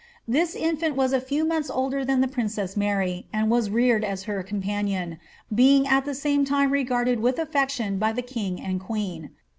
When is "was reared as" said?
3.51-4.23